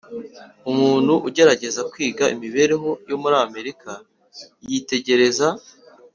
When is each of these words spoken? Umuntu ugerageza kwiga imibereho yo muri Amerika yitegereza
Umuntu 0.71 1.13
ugerageza 1.27 1.81
kwiga 1.91 2.25
imibereho 2.35 2.89
yo 3.09 3.15
muri 3.21 3.35
Amerika 3.47 3.91
yitegereza 4.69 5.47